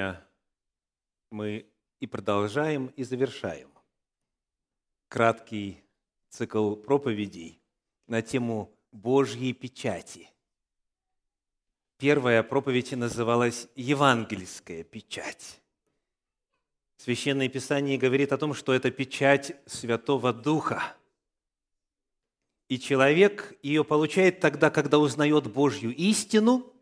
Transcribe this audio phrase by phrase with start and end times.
[0.00, 0.26] Сегодня
[1.30, 1.66] мы
[2.00, 3.68] и продолжаем, и завершаем
[5.08, 5.84] краткий
[6.30, 7.60] цикл проповедей
[8.06, 10.30] на тему Божьей печати.
[11.98, 15.60] Первая проповедь называлась «Евангельская печать».
[16.96, 20.96] Священное Писание говорит о том, что это печать Святого Духа.
[22.68, 26.72] И человек ее получает тогда, когда узнает Божью истину–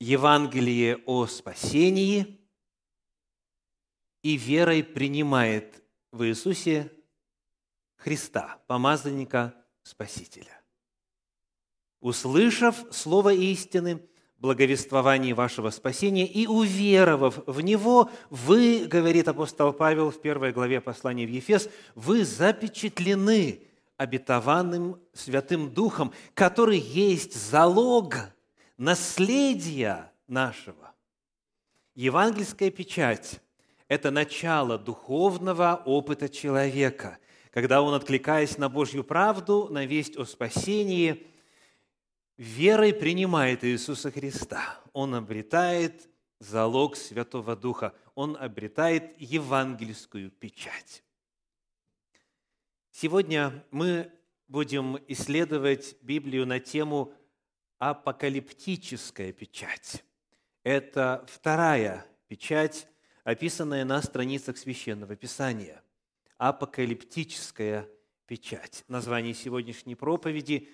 [0.00, 2.40] Евангелие о спасении
[4.22, 6.90] и верой принимает в Иисусе
[7.96, 10.58] Христа, помазанника Спасителя.
[12.00, 14.00] Услышав слово истины,
[14.38, 21.26] благовествование вашего спасения и уверовав в него, вы, говорит апостол Павел в первой главе послания
[21.26, 23.66] в Ефес, вы запечатлены
[23.98, 28.14] обетованным Святым Духом, который есть залог–
[28.80, 30.94] наследия нашего.
[31.94, 33.40] Евангельская печать–
[33.88, 37.18] это начало духовного опыта человека,
[37.50, 41.26] когда он, откликаясь на Божью правду, на весть о спасении,
[42.38, 44.80] верой принимает Иисуса Христа.
[44.94, 51.04] Он обретает залог Святого Духа, он обретает евангельскую печать.
[52.92, 54.10] Сегодня мы
[54.48, 57.12] будем исследовать Библию на тему
[57.80, 60.04] апокалиптическая печать.
[60.62, 62.86] Это вторая печать,
[63.24, 65.82] описанная на страницах Священного Писания.
[66.36, 67.88] Апокалиптическая
[68.26, 68.84] печать.
[68.86, 70.68] Название сегодняшней проповеди.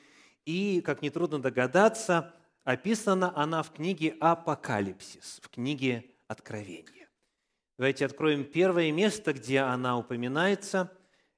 [0.44, 7.08] И, как нетрудно догадаться, описана она в книге «Апокалипсис», в книге «Откровение».
[7.78, 10.92] Давайте откроем первое место, где она упоминается.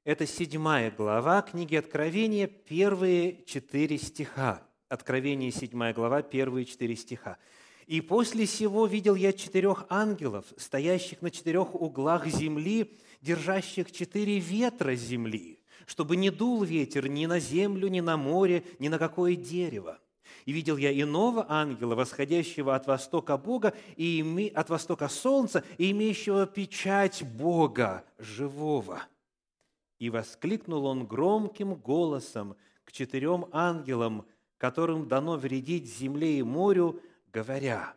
[0.04, 4.67] Это седьмая глава книги Откровения, первые четыре стиха.
[4.88, 7.36] Откровение 7 глава, первые четыре стиха.
[7.86, 14.94] «И после сего видел я четырех ангелов, стоящих на четырех углах земли, держащих четыре ветра
[14.94, 19.98] земли, чтобы не дул ветер ни на землю, ни на море, ни на какое дерево.
[20.46, 24.48] И видел я иного ангела, восходящего от востока Бога и име...
[24.48, 29.02] от востока Солнца, и имеющего печать Бога живого.
[29.98, 34.24] И воскликнул он громким голосом к четырем ангелам–
[34.58, 37.00] которым дано вредить земле и морю,
[37.32, 37.94] говоря,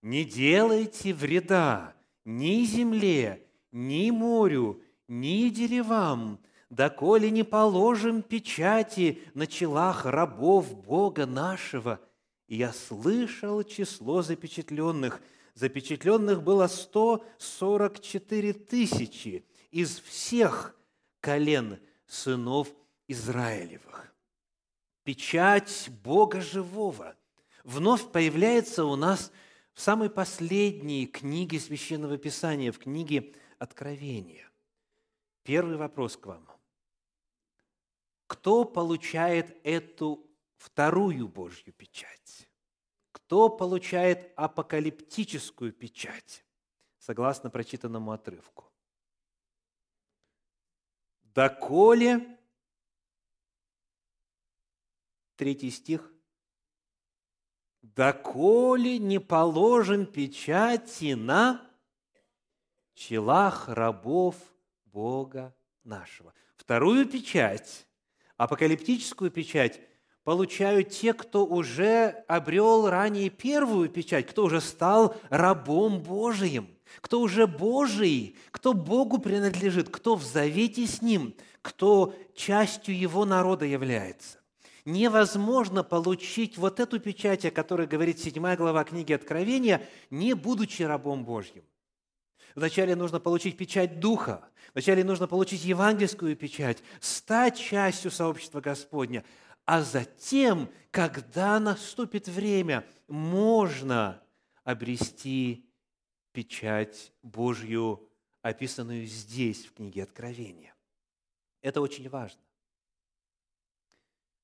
[0.00, 1.94] «Не делайте вреда
[2.24, 12.00] ни земле, ни морю, ни деревам, доколе не положим печати на челах рабов Бога нашего».
[12.46, 15.20] Я слышал число запечатленных.
[15.54, 20.76] Запечатленных было 144 тысячи из всех
[21.20, 22.68] колен сынов
[23.08, 24.13] Израилевых
[25.04, 27.16] печать Бога живого
[27.62, 29.30] вновь появляется у нас
[29.72, 34.50] в самой последней книге Священного Писания, в книге Откровения.
[35.42, 36.48] Первый вопрос к вам.
[38.26, 40.26] Кто получает эту
[40.56, 42.48] вторую Божью печать?
[43.12, 46.44] Кто получает апокалиптическую печать,
[46.98, 48.64] согласно прочитанному отрывку?
[51.22, 52.38] Доколе
[55.36, 56.12] третий стих.
[57.82, 61.60] «Доколе не положим печати на
[62.94, 64.36] челах рабов
[64.86, 66.32] Бога нашего».
[66.56, 67.86] Вторую печать,
[68.38, 69.80] апокалиптическую печать,
[70.22, 76.68] получают те, кто уже обрел ранее первую печать, кто уже стал рабом Божиим,
[77.02, 83.66] кто уже Божий, кто Богу принадлежит, кто в завете с Ним, кто частью Его народа
[83.66, 84.43] является
[84.84, 91.24] невозможно получить вот эту печать, о которой говорит 7 глава книги Откровения, не будучи рабом
[91.24, 91.64] Божьим.
[92.54, 99.24] Вначале нужно получить печать Духа, вначале нужно получить евангельскую печать, стать частью сообщества Господня,
[99.64, 104.22] а затем, когда наступит время, можно
[104.62, 105.68] обрести
[106.32, 108.08] печать Божью,
[108.42, 110.74] описанную здесь, в книге Откровения.
[111.62, 112.40] Это очень важно.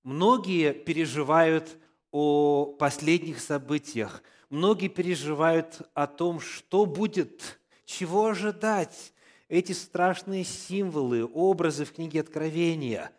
[0.02, 1.76] Многие переживают
[2.10, 9.12] о последних событиях, многие переживают о том, что будет, чего ожидать.
[9.48, 13.12] Эти страшные символы, образы в книге Откровения,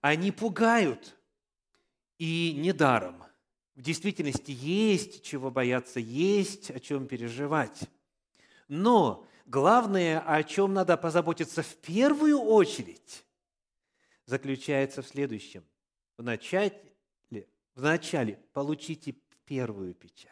[0.00, 1.16] они пугают.
[2.16, 3.24] И недаром.
[3.74, 7.90] В действительности есть чего бояться, есть о чем переживать.
[8.68, 13.24] Но главное, о чем надо позаботиться в первую очередь,
[14.26, 15.64] заключается в следующем
[16.16, 16.72] в начале,
[17.30, 19.14] в начале получите
[19.44, 20.30] первую печать,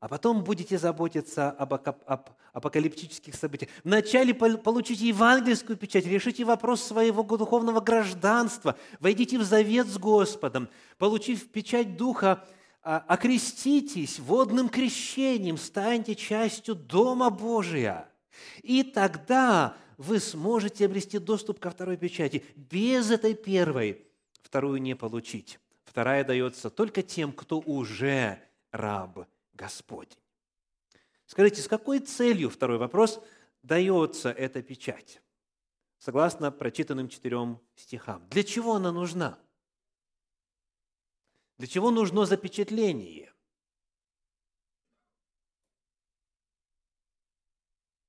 [0.00, 3.70] а потом будете заботиться об, об апокалиптических событиях.
[3.84, 10.68] Вначале получите евангельскую печать, решите вопрос своего духовного гражданства, войдите в завет с Господом,
[10.98, 12.44] получив печать Духа,
[12.82, 18.08] а, окреститесь водным крещением, станьте частью Дома Божия.
[18.62, 22.42] И тогда вы сможете обрести доступ ко второй печати.
[22.56, 24.06] Без этой первой
[24.42, 25.58] вторую не получить.
[25.84, 28.40] Вторая дается только тем, кто уже
[28.70, 30.18] раб Господень.
[31.26, 33.22] Скажите, с какой целью, второй вопрос,
[33.62, 35.22] дается эта печать?
[35.98, 38.26] Согласно прочитанным четырем стихам.
[38.30, 39.38] Для чего она нужна?
[41.58, 43.32] Для чего нужно запечатление?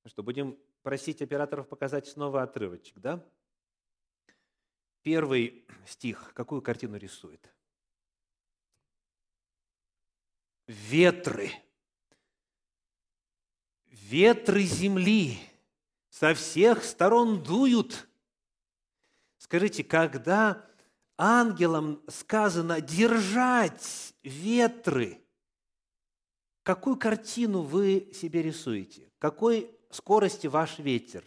[0.05, 3.23] Что, будем просить операторов показать снова отрывочек, да?
[5.01, 7.53] Первый стих какую картину рисует?
[10.67, 11.51] Ветры.
[13.85, 15.39] Ветры земли
[16.09, 18.07] со всех сторон дуют.
[19.37, 20.65] Скажите, когда
[21.17, 25.21] ангелам сказано держать ветры,
[26.63, 29.11] какую картину вы себе рисуете?
[29.19, 31.23] Какой скорости ваш ветер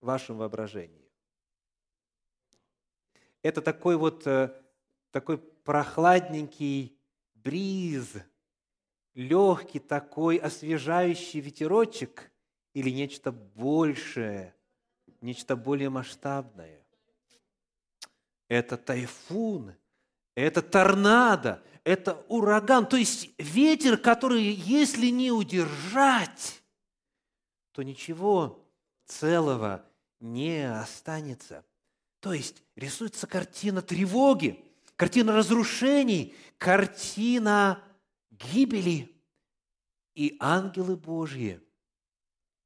[0.00, 0.97] в вашем воображении?
[3.42, 4.52] Это такой вот э,
[5.10, 6.98] такой прохладненький
[7.34, 8.14] бриз,
[9.14, 12.30] легкий такой освежающий ветерочек
[12.74, 14.54] или нечто большее,
[15.20, 16.84] нечто более масштабное?
[18.48, 19.74] Это тайфун,
[20.34, 22.86] это торнадо, это ураган.
[22.86, 26.62] То есть ветер, который, если не удержать,
[27.72, 28.64] то ничего
[29.04, 29.84] целого
[30.20, 31.64] не останется.
[32.20, 34.64] То есть рисуется картина тревоги,
[34.96, 37.82] картина разрушений, картина
[38.30, 39.14] гибели.
[40.14, 41.60] И ангелы Божьи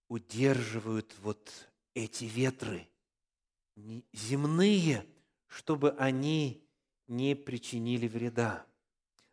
[0.09, 1.51] удерживают вот
[1.95, 2.89] эти ветры
[4.13, 5.07] земные,
[5.47, 6.67] чтобы они
[7.09, 8.67] не причинили вреда.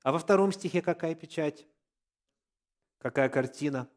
[0.03, 1.65] А во втором стихе какая печать?
[2.97, 3.89] Какая картина?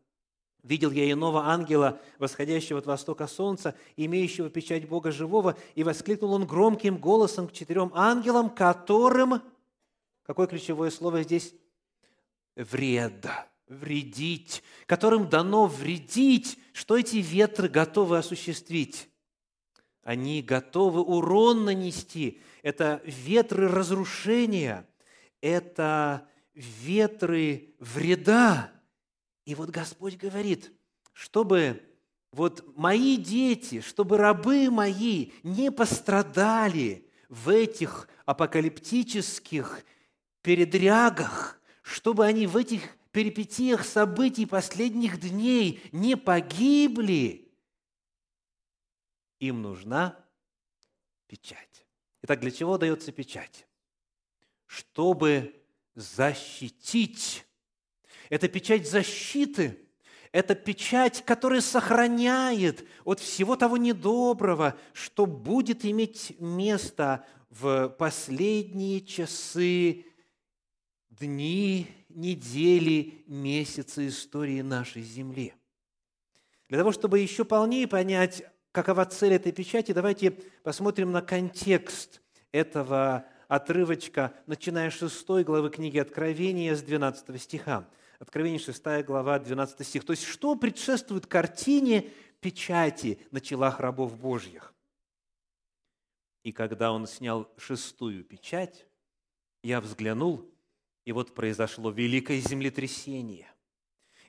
[0.62, 6.47] Видел я иного ангела, восходящего от востока солнца, имеющего печать Бога живого, и воскликнул он
[6.47, 9.43] громким голосом к четырем ангелам, которым,
[10.23, 11.53] какое ключевое слово здесь?
[12.55, 13.26] Вред,
[13.67, 19.09] вредить, которым дано вредить, что эти ветры готовы осуществить.
[20.05, 22.41] Они готовы урон нанести.
[22.62, 24.87] Это ветры разрушения,
[25.41, 28.73] это ветры вреда,
[29.44, 30.73] и вот Господь говорит,
[31.12, 31.83] чтобы
[32.31, 39.85] вот мои дети, чтобы рабы мои не пострадали в этих апокалиптических
[40.43, 47.53] передрягах, чтобы они в этих перипетиях событий последних дней не погибли,
[49.38, 50.19] им нужна
[51.27, 51.85] печать.
[52.23, 53.67] Итак, для чего дается печать?
[54.67, 55.61] Чтобы
[55.95, 57.45] защитить
[58.32, 59.79] это печать защиты,
[60.32, 70.07] это печать, которая сохраняет от всего того недоброго, что будет иметь место в последние часы,
[71.11, 75.52] дни, недели, месяцы истории нашей Земли.
[76.71, 80.30] Для того, чтобы еще полнее понять, какова цель этой печати, давайте
[80.62, 87.87] посмотрим на контекст этого отрывочка, начиная с 6 главы книги Откровения, с 12 стиха.
[88.23, 90.05] Откровение 6 глава, 12 стих.
[90.05, 92.09] То есть, что предшествует картине
[92.41, 94.73] печати на челах рабов Божьих?
[96.45, 98.87] И когда он снял шестую печать,
[99.64, 100.49] я взглянул,
[101.05, 103.52] и вот произошло великое землетрясение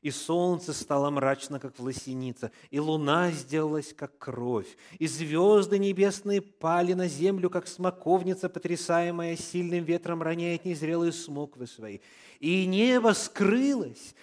[0.03, 4.67] и солнце стало мрачно, как власеница, и луна сделалась, как кровь,
[4.99, 11.99] и звезды небесные пали на землю, как смоковница, потрясаемая сильным ветром, роняет незрелые смоквы свои.
[12.39, 14.13] И небо скрылось,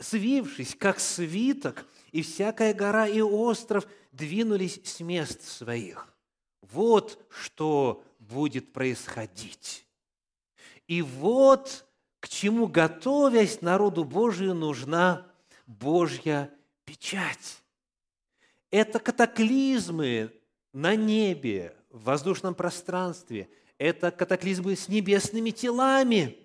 [0.00, 6.08] свившись, как свиток, и всякая гора и остров двинулись с мест своих.
[6.62, 9.86] Вот что будет происходить.
[10.86, 11.84] И вот
[12.20, 15.26] к чему, готовясь народу Божию, нужна
[15.66, 16.50] Божья
[16.84, 17.62] печать.
[18.70, 20.32] Это катаклизмы
[20.72, 23.48] на небе, в воздушном пространстве.
[23.78, 26.36] Это катаклизмы с небесными телами.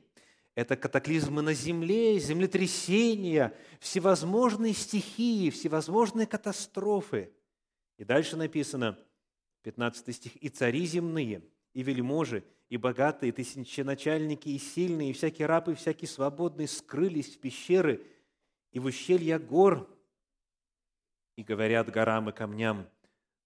[0.55, 7.33] Это катаклизмы на земле, землетрясения, всевозможные стихии, всевозможные катастрофы.
[7.97, 8.99] И дальше написано,
[9.63, 11.41] 15 стих, «И цари земные,
[11.73, 17.35] и вельможи, и богатые, и тысяченачальники, и сильные, и всякий раб, и всякий свободный скрылись
[17.35, 18.05] в пещеры
[18.71, 19.87] и в ущелья гор,
[21.35, 22.87] и говорят горам и камням,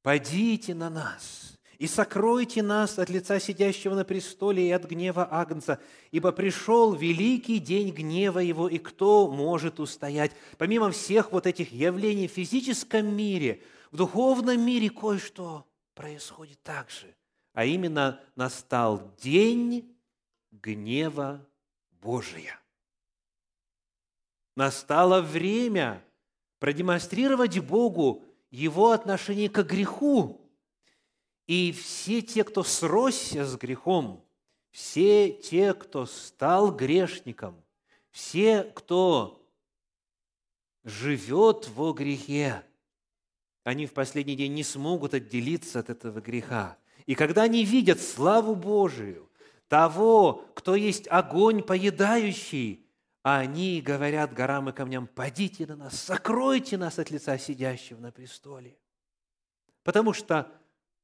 [0.02, 5.82] «Падите на нас, и сокройте нас от лица сидящего на престоле и от гнева Агнца,
[6.12, 12.30] ибо пришел великий день гнева его, и кто может устоять?» Помимо всех вот этих явлений
[12.30, 17.14] в физическом мире, в духовном мире кое-что происходит так же.
[17.58, 19.98] А именно настал день
[20.52, 21.44] гнева
[21.90, 22.60] Божия.
[24.56, 26.06] Настало время
[26.60, 30.40] продемонстрировать Богу Его отношение к греху.
[31.48, 34.24] И все те, кто сросся с грехом,
[34.70, 37.60] все те, кто стал грешником,
[38.12, 39.44] все, кто
[40.84, 42.64] живет во грехе,
[43.64, 46.78] они в последний день не смогут отделиться от этого греха.
[47.08, 49.28] И когда они видят славу Божию,
[49.70, 52.86] того, кто есть огонь поедающий,
[53.24, 58.78] они говорят горам и камням, «Падите на нас, сокройте нас от лица сидящего на престоле».
[59.84, 60.52] Потому что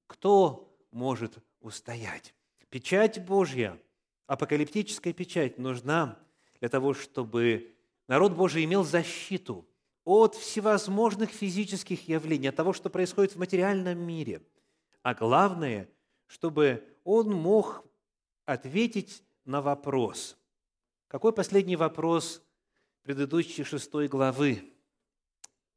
[0.08, 2.34] кто может устоять?
[2.70, 3.80] Печать Божья,
[4.28, 6.20] апокалиптическая печать нужна
[6.60, 7.74] для того, чтобы
[8.08, 9.66] народ Божий имел защиту
[10.04, 14.42] от всевозможных физических явлений, от того, что происходит в материальном мире.
[15.04, 15.90] А главное,
[16.28, 17.86] чтобы он мог
[18.46, 20.38] ответить на вопрос.
[21.08, 22.42] Какой последний вопрос
[23.04, 24.74] предыдущей шестой главы?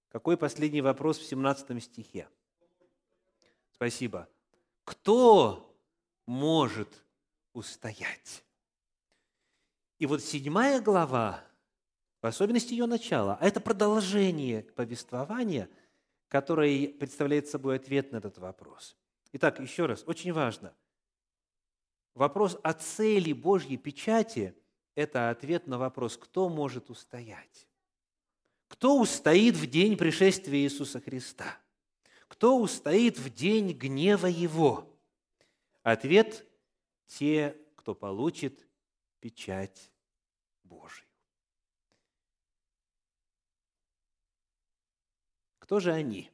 [0.09, 2.29] Какой последний вопрос в 17 стихе?
[3.73, 4.29] Спасибо.
[4.85, 5.77] Кто
[6.25, 7.05] может
[7.53, 8.45] устоять?
[9.99, 11.43] И вот седьмая глава,
[12.23, 15.69] в особенности ее начала, а это продолжение повествования,
[16.29, 18.97] которое представляет собой ответ на этот вопрос.
[19.39, 20.75] Итак, еще раз, очень важно–
[22.15, 24.57] Вопрос о цели Божьей печати–
[24.95, 27.69] это ответ на вопрос, кто может устоять.
[28.69, 31.61] Кто устоит в день пришествия Иисуса Христа?
[32.29, 34.99] Кто устоит в день гнева Его?
[35.83, 36.47] Ответ–
[37.07, 38.67] те, кто получит
[39.21, 39.93] печать
[40.65, 41.07] Божию.
[45.59, 46.31] Кто же они?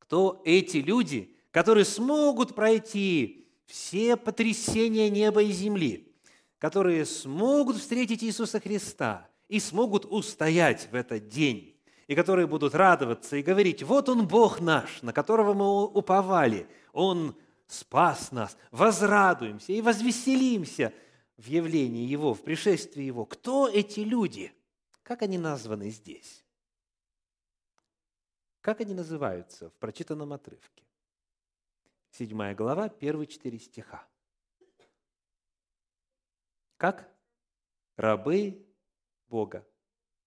[0.00, 6.14] Кто эти люди, которые смогут пройти все потрясения неба и земли,
[6.58, 13.36] которые смогут встретить Иисуса Христа и смогут устоять в этот день, и которые будут радоваться
[13.36, 17.34] и говорить, вот Он Бог наш, на которого мы уповали, Он
[17.66, 20.92] спас нас, возрадуемся и возвеселимся
[21.38, 23.24] в явлении Его, в пришествии Его.
[23.24, 24.52] Кто эти люди?
[25.02, 26.44] Как они названы здесь?
[28.60, 30.85] Как они называются в прочитанном отрывке?
[32.18, 34.06] 7 глава, первые четыре стиха.
[36.78, 37.06] Как?
[37.96, 38.66] Рабы
[39.28, 39.66] Бога.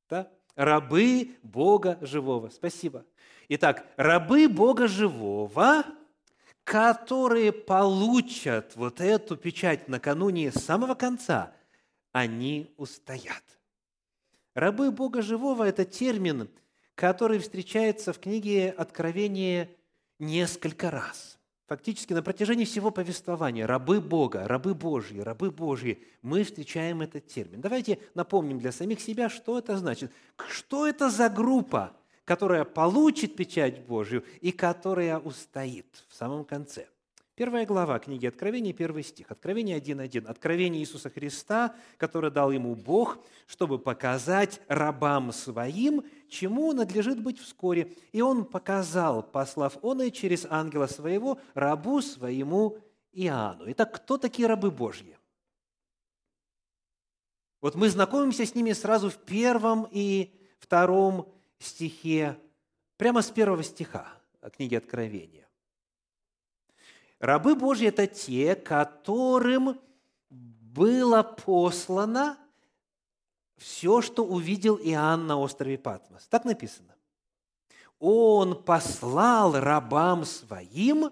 [0.08, 0.32] Да?
[0.56, 2.50] Рабы Бога живого.
[2.50, 3.06] Спасибо.
[3.48, 5.84] Итак, рабы Бога живого,
[6.64, 11.56] которые получат вот эту печать накануне самого конца,
[12.12, 13.44] они устоят.
[14.54, 16.52] Рабы Бога живого– это термин,
[16.94, 19.70] который встречается в книге Откровения
[20.20, 21.39] несколько раз–
[21.70, 27.62] Фактически на протяжении всего повествования рабы Бога, рабы Божьи, рабы Божьи, мы встречаем этот термин.
[27.62, 30.12] Давайте напомним для самих себя, что это значит.
[30.50, 31.96] Что это за группа,
[32.26, 36.88] которая получит печать Божью и которая устоит в самом конце–
[37.40, 39.32] Первая глава книги Откровения, первый стих.
[39.32, 40.28] Откровение 1.1.
[40.28, 43.18] Откровение Иисуса Христа, которое дал ему Бог,
[43.48, 47.96] чтобы показать рабам своим, чему надлежит быть вскоре.
[48.12, 52.78] И он показал, послав он и через ангела своего, рабу своему
[53.14, 53.72] Иоанну.
[53.72, 55.18] Итак, кто такие рабы Божьи?
[57.62, 62.38] Вот мы знакомимся с ними сразу в первом и втором стихе,
[62.98, 64.10] прямо с первого стиха
[64.58, 65.49] книги Откровения.
[67.20, 69.80] Рабы Божьи– это те, которым
[70.30, 72.38] было послано
[73.58, 76.28] все, что увидел Иоанн на острове Патмос.
[76.28, 76.96] Так написано.
[78.00, 81.12] Он послал рабам своим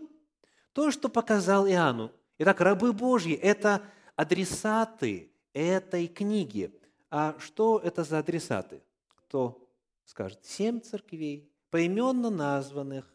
[0.71, 2.11] то, что показал Иоанну.
[2.37, 3.81] Итак, рабы Божьи– это
[4.15, 6.73] адресаты этой книги.
[7.09, 8.81] А что это за адресаты?
[9.25, 9.67] Кто
[10.05, 10.39] скажет?
[10.45, 13.05] Семь церквей, поименно названных.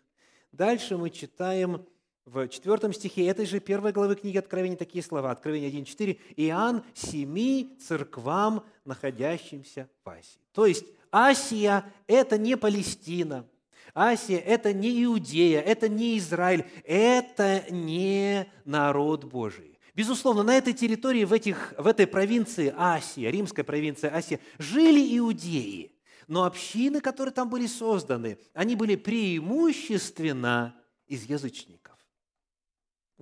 [0.50, 1.86] Дальше мы читаем
[2.26, 5.30] в четвертом стихе этой же первой главы книги Откровения такие слова.
[5.30, 6.18] Откровение 1.4.
[6.36, 10.38] «Иоанн семи церквам, находящимся в Асии».
[10.52, 13.46] То есть Асия– это не Палестина,
[13.94, 19.78] Асия– это не Иудея, это не Израиль, это не народ Божий.
[19.94, 25.92] Безусловно, на этой территории, в, этих, в этой провинции Асия, римской провинции Асия, жили иудеи.
[26.28, 30.74] Но общины, которые там были созданы, они были преимущественно
[31.08, 31.81] из язычников.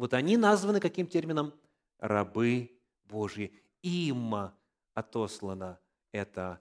[0.00, 1.52] Вот они названы каким термином?
[1.98, 2.70] Рабы
[3.04, 3.52] Божьи.
[3.82, 4.34] Им
[4.94, 5.78] отослано
[6.10, 6.58] это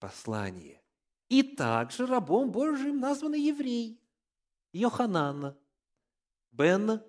[0.00, 0.82] послание.
[1.28, 4.02] И также рабом Божьим названы еврей,
[4.72, 5.56] Йоханана,
[6.50, 7.00] Бен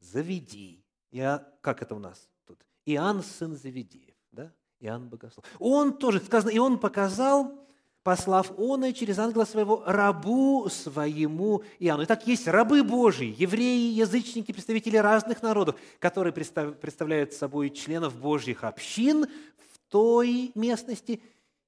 [0.00, 0.84] Заведи.
[1.12, 2.66] Я, как это у нас тут?
[2.86, 4.16] Иоанн, сын Заведеев.
[4.32, 4.52] Да?
[4.80, 5.44] Иоанн Богослов.
[5.60, 7.67] Он тоже, сказано, и он показал,
[8.02, 12.04] послав он и через ангела своего рабу своему Иоанну.
[12.04, 19.26] Итак, есть рабы Божьи, евреи, язычники, представители разных народов, которые представляют собой членов Божьих общин
[19.26, 21.20] в той местности.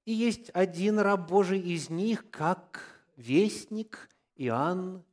[0.07, 2.81] И есть один раб Божий из них, как
[3.17, 5.05] вестник Иоанн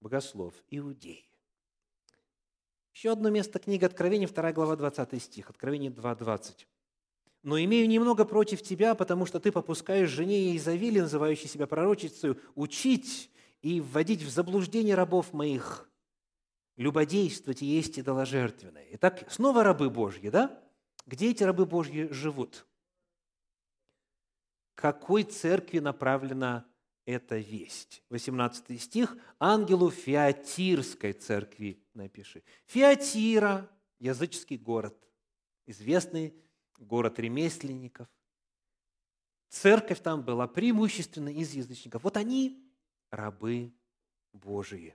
[0.00, 1.30] Богослов, иудей.
[2.92, 6.66] Еще одно место, книга Откровения, 2 глава, 20 стих, Откровение 2.20.
[7.46, 13.30] «Но имею немного против тебя, потому что ты попускаешь жене Изавили, называющей себя пророчицей, учить
[13.62, 15.88] и вводить в заблуждение рабов моих,
[16.76, 18.88] любодействовать и есть идоложертвенное».
[18.94, 20.60] Итак, снова рабы Божьи, да?
[21.06, 22.66] Где эти рабы Божьи живут?
[24.74, 26.66] Какой церкви направлена
[27.04, 28.02] эта весть.
[28.10, 29.16] 18 стих.
[29.38, 32.42] Ангелу Фиатирской церкви напиши.
[32.66, 34.96] Фиатира– языческий город,
[35.66, 36.34] известный
[36.78, 38.08] город ремесленников.
[39.48, 42.02] Церковь там была преимущественно из язычников.
[42.04, 42.62] Вот они–
[43.10, 43.72] рабы
[44.32, 44.94] Божии.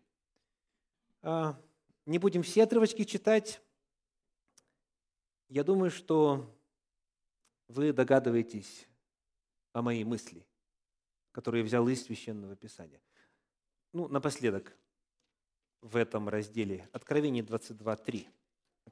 [1.22, 1.60] А,
[2.06, 3.62] не будем все отрывочки читать.
[5.50, 6.54] Я думаю, что
[7.68, 8.88] вы догадываетесь
[9.74, 10.46] о моей мысли
[11.32, 13.02] которые взял из Священного Писания.
[13.94, 14.76] Ну, напоследок,
[15.82, 18.28] в этом разделе, Откровение 22.3.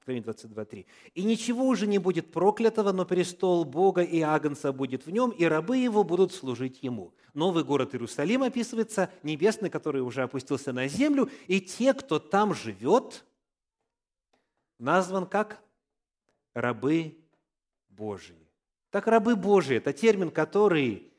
[0.10, 0.86] Откровение 22.3.
[1.14, 5.46] «И ничего уже не будет проклятого, но престол Бога и Агнца будет в нем, и
[5.46, 7.14] рабы его будут служить ему».
[7.36, 13.24] Новый город Иерусалим описывается, небесный, который уже опустился на землю, и те, кто там живет,
[14.80, 15.62] назван как
[16.56, 17.16] рабы
[17.90, 18.50] Божьи.
[18.90, 21.14] Так рабы Божьи– это термин, который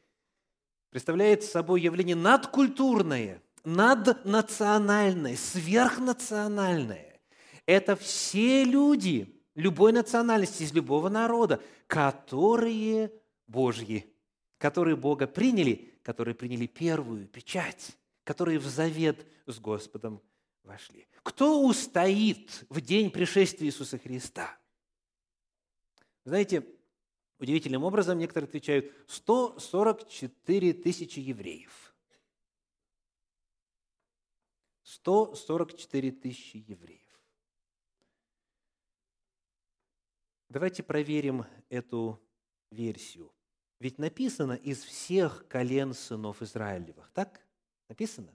[0.90, 7.09] представляет собой явление надкультурное, наднациональное, сверхнациональное.
[7.70, 13.12] Это все люди любой национальности, из любого народа, которые
[13.46, 14.12] Божьи,
[14.58, 20.20] которые Бога приняли, которые приняли первую печать, которые в завет с Господом
[20.64, 21.06] вошли.
[21.22, 24.58] Кто устоит в день пришествия Иисуса Христа?
[26.24, 26.66] Знаете,
[27.38, 31.94] Удивительным образом некоторые отвечают 144 тысячи евреев.
[34.82, 37.09] 144 тысячи евреев.
[40.50, 42.20] Давайте проверим эту
[42.72, 43.32] версию.
[43.78, 47.08] Ведь написано из всех колен сынов Израилевых.
[47.14, 47.40] Так?
[47.88, 48.34] Написано?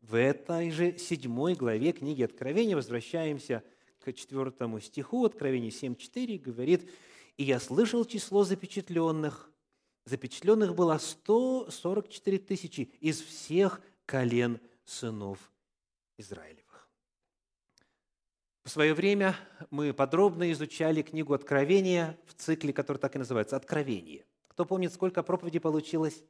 [0.00, 3.64] В этой же седьмой главе книги Откровения возвращаемся
[3.98, 5.24] к четвертому стиху.
[5.24, 6.88] Откровение 7.4 говорит,
[7.36, 9.50] и я слышал число запечатленных.
[10.04, 15.52] Запечатленных было 144 тысячи из всех колен сынов
[16.16, 16.59] Израилевых.
[18.70, 19.34] В свое время
[19.70, 24.24] мы подробно изучали книгу Откровения в цикле, который так и называется «Откровение».
[24.46, 26.22] Кто помнит, сколько проповедей получилось?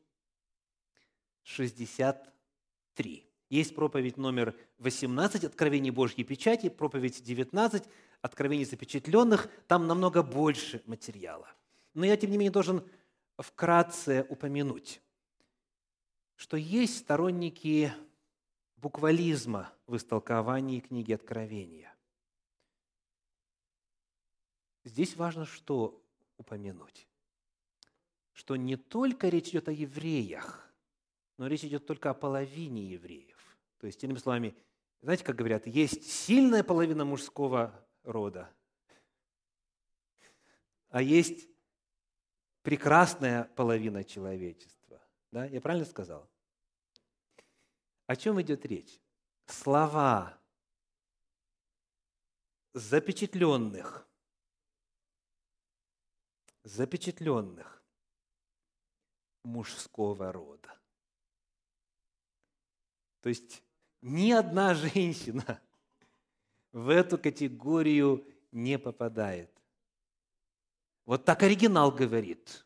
[1.43, 3.31] 63.
[3.51, 7.85] Есть проповедь номер 18 «Откровение Божьей печати», проповедь 19
[8.23, 9.51] «Откровение запечатленных».
[9.67, 11.51] Там намного больше материала.
[11.93, 12.89] Но я, тем не менее, должен
[13.37, 15.03] вкратце упомянуть,
[16.37, 17.93] что есть сторонники
[18.79, 21.95] буквализма в истолковании книги Откровения.
[24.85, 26.03] Здесь важно что
[26.37, 27.07] упомянуть?
[28.33, 30.73] Что не только речь идет о евреях,
[31.37, 33.59] но речь идет только о половине евреев.
[33.79, 34.55] То есть, иными словами,
[35.03, 38.53] знаете, как говорят, есть сильная половина мужского рода,
[40.91, 41.49] а есть
[42.63, 45.01] прекрасная половина человечества.
[45.31, 45.47] Да?
[45.47, 46.29] Я правильно сказал?
[48.07, 49.01] О чем идет речь?
[49.47, 50.39] Слова
[52.73, 54.07] запечатленных,
[56.65, 57.83] запечатленных
[59.45, 60.79] мужского рода.
[63.21, 63.63] То есть
[64.03, 65.61] ни одна женщина
[66.73, 69.51] в эту категорию не попадает.
[71.07, 72.65] Вот так оригинал говорит.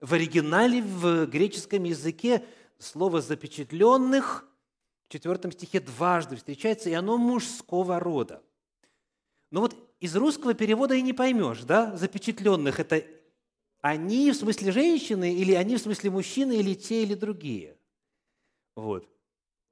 [0.00, 2.44] В оригинале в греческом языке
[2.78, 4.46] слово «запечатленных»
[5.06, 8.42] в четвертом стихе дважды встречается, и оно мужского рода.
[9.50, 13.06] Но вот из русского перевода и не поймешь, да, запечатленных– это
[13.80, 17.78] они в смысле женщины, или они в смысле мужчины, или те, или другие.
[18.76, 19.08] Вот.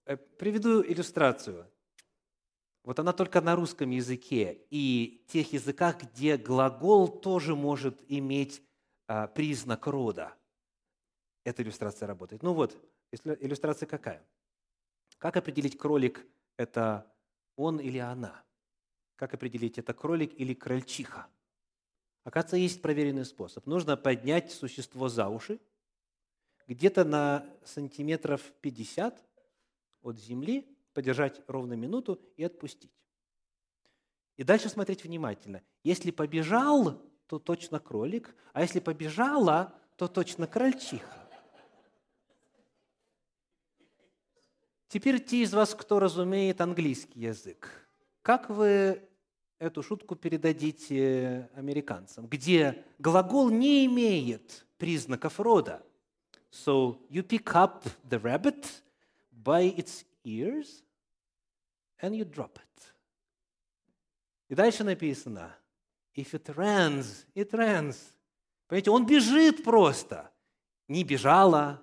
[0.06, 1.66] Э, приведу иллюстрацию.
[2.82, 8.62] Вот она только на русском языке и тех языках, где глагол тоже может иметь
[9.06, 10.34] а, признак рода.
[11.44, 12.42] Эта иллюстрация работает.
[12.42, 12.76] Ну вот,
[13.12, 14.26] иллюстрация какая?
[15.18, 17.06] Как определить, кролик– это
[17.56, 18.42] он или она?
[19.16, 21.26] Как определить, это кролик или крольчиха?
[22.24, 23.66] Оказывается, есть проверенный способ.
[23.66, 25.60] Нужно поднять существо за уши,
[26.68, 29.22] где-то на сантиметров 50
[30.02, 32.92] от земли, подержать ровно минуту и отпустить.
[34.36, 35.62] И дальше смотреть внимательно.
[35.82, 41.18] Если побежал, то точно кролик, а если побежала, то точно крольчиха.
[44.88, 47.88] Теперь те из вас, кто разумеет английский язык,
[48.22, 49.02] как вы
[49.58, 55.84] эту шутку передадите американцам, где глагол не имеет признаков рода?
[56.50, 58.82] So you pick up the rabbit
[59.32, 60.82] by its ears
[62.00, 62.92] and you drop it.
[64.48, 65.56] И дальше написано,
[66.14, 67.96] if it runs, it runs.
[68.66, 70.30] Понимаете, он бежит просто.
[70.88, 71.82] Не бежала,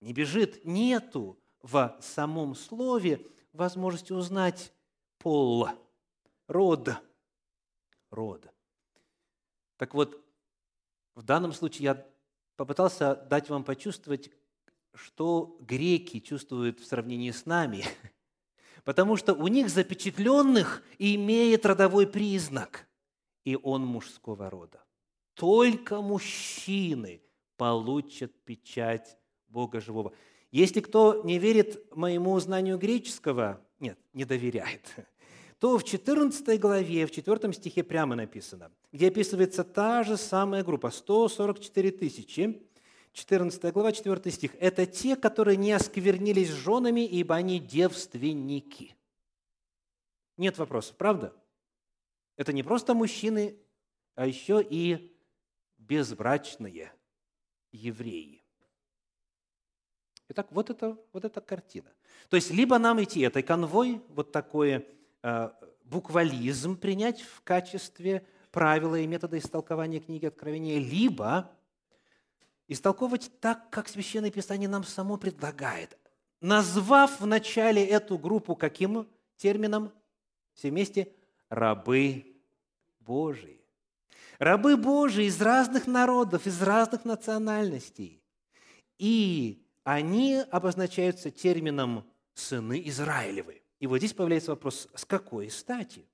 [0.00, 4.72] не бежит, нету в самом слове возможности узнать
[5.20, 5.68] пол,
[6.48, 6.88] род,
[8.10, 8.48] род.
[9.76, 10.20] Так вот,
[11.14, 12.06] в данном случае я
[12.56, 14.30] попытался дать вам почувствовать,
[14.94, 17.84] что греки чувствуют в сравнении с нами,
[18.84, 22.88] потому что у них запечатленных имеет родовой признак,
[23.44, 24.82] и он мужского рода.
[25.34, 27.22] Только мужчины
[27.56, 30.12] получат печать Бога живого.
[30.50, 34.94] Если кто не верит моему знанию греческого, нет, не доверяет,
[35.58, 40.90] то в 14 главе, в 4 стихе прямо написано, где описывается та же самая группа,
[40.90, 42.62] 144 тысячи,
[43.12, 44.54] 14 глава, 4 стих.
[44.60, 48.96] «Это те, которые не осквернились женами, ибо они девственники».
[50.36, 51.34] Нет вопросов, правда?
[52.36, 53.58] Это не просто мужчины,
[54.14, 55.14] а еще и
[55.76, 56.92] безбрачные
[57.72, 58.39] евреи.
[60.30, 61.90] Итак, вот это, вот эта картина.
[62.28, 64.86] То есть, либо нам идти этой конвой, вот такой
[65.24, 65.50] э,
[65.82, 71.50] буквализм принять в качестве правила и метода истолкования книги Откровения, либо
[72.68, 75.98] истолковывать так, как Священное Писание нам само предлагает,
[76.40, 79.90] назвав вначале эту группу каким термином?
[80.54, 81.12] Все вместе–
[81.48, 82.36] рабы
[83.00, 83.60] Божии.
[84.38, 88.22] Рабы Божии из разных народов, из разных национальностей.
[88.96, 93.62] И они обозначаются термином «сыны Израилевы».
[93.80, 96.06] И вот здесь появляется вопрос, с какой стати?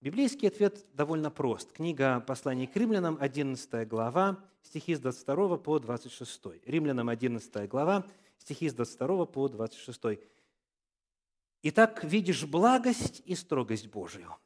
[0.00, 1.72] Библейский ответ довольно прост.
[1.72, 6.64] Книга «Послание к римлянам», 11 глава, стихи с 22 по 26.
[6.64, 8.06] Римлянам 11 глава,
[8.38, 10.20] стихи с 22 по 26.
[11.64, 14.36] «Итак, видишь благость и строгость Божию.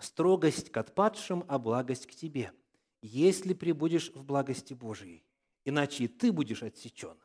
[0.00, 2.52] Строгость к отпадшим, а благость к тебе,
[3.00, 5.22] если прибудешь в благости Божией
[5.66, 7.16] иначе и ты будешь отсечен.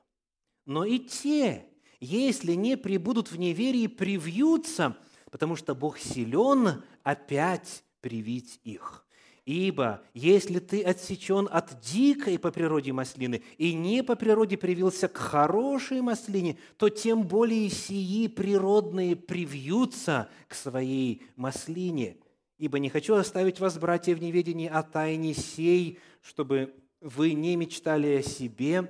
[0.65, 1.65] Но и те,
[2.01, 4.97] если не прибудут в неверии, привьются,
[5.31, 9.05] потому что Бог силен опять привить их.
[9.45, 15.17] Ибо если ты отсечен от дикой по природе маслины и не по природе привился к
[15.17, 22.17] хорошей маслине, то тем более сии природные привьются к своей маслине.
[22.59, 28.17] Ибо не хочу оставить вас, братья, в неведении о тайне сей, чтобы вы не мечтали
[28.17, 28.89] о себе,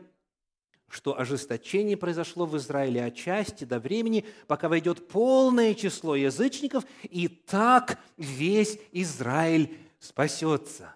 [0.89, 7.97] что ожесточение произошло в Израиле отчасти до времени, пока войдет полное число язычников, и так
[8.17, 10.93] весь Израиль спасется.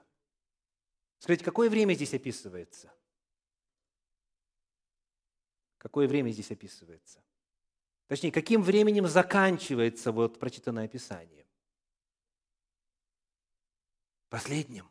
[1.19, 2.91] Скажите, какое время здесь описывается?
[5.77, 7.23] Какое время здесь описывается?
[8.07, 11.45] Точнее, каким временем заканчивается вот прочитанное Писание?
[14.29, 14.89] Последним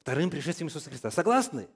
[0.00, 1.10] вторым пришествием Иисуса Христа.
[1.10, 1.68] Согласны?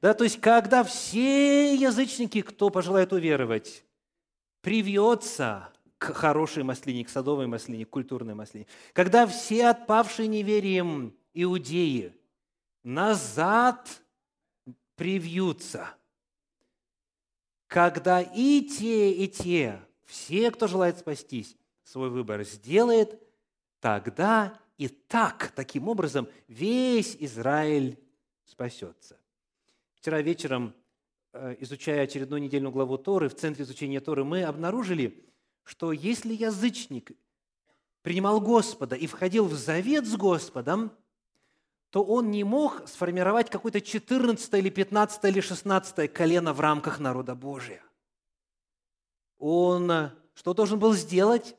[0.00, 3.84] Да, то есть, когда все язычники, кто пожелает уверовать,
[4.60, 12.12] привьется к хорошей маслине, к садовой маслине, к культурной маслине, когда все отпавшие неверием иудеи
[12.82, 13.88] назад
[14.96, 15.88] привьются,
[17.66, 23.20] когда и те, и те, все, кто желает спастись, свой выбор сделает,
[23.80, 27.98] тогда и так, таким образом, весь Израиль
[28.44, 29.18] спасется.
[29.94, 30.74] Вчера вечером,
[31.32, 35.24] э, изучая очередную недельную главу Торы, в центре изучения Торы, мы обнаружили,
[35.62, 37.12] что если язычник
[38.02, 40.92] принимал Господа и входил в завет с Господом,
[41.90, 47.36] то он не мог сформировать какое-то 14 или 15 или 16 колено в рамках народа
[47.36, 47.82] Божия.
[49.38, 51.56] Он что должен был сделать?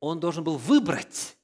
[0.00, 1.36] Он должен был выбрать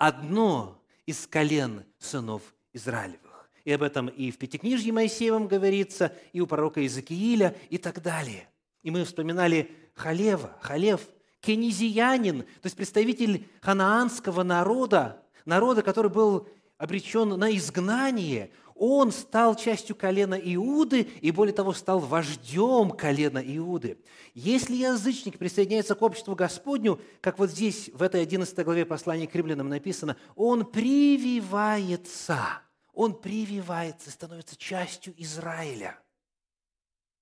[0.00, 3.50] одно из колен сынов Израилевых.
[3.64, 8.48] И об этом и в Пятикнижье Моисеевом говорится, и у пророка Иезекииля, и так далее.
[8.82, 11.02] И мы вспоминали Халева, Халев,
[11.40, 18.50] кенизиянин, то есть представитель ханаанского народа, народа, который был обречен на изгнание,
[18.80, 23.98] он стал частью колена Иуды и, более того, стал вождем колена Иуды.
[24.32, 29.34] Если язычник присоединяется к обществу Господню, как вот здесь, в этой 11 главе послания к
[29.34, 32.38] римлянам написано, он прививается,
[32.94, 35.98] он прививается, становится частью Израиля.